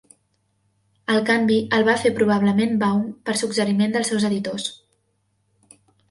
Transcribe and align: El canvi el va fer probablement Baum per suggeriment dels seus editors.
El 1.15 1.19
canvi 1.25 1.57
el 1.79 1.83
va 1.89 1.93
fer 2.03 2.11
probablement 2.19 2.73
Baum 2.83 3.03
per 3.27 3.35
suggeriment 3.41 3.93
dels 3.97 4.09
seus 4.13 4.25
editors. 4.31 4.65